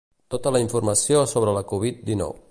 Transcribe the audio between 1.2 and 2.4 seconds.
sobre la Covid dinou.